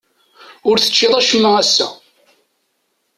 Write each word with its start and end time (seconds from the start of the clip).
Ur 0.69 0.77
teččiḍ 0.77 1.13
acemma 1.19 1.51
ass-a. 1.61 1.87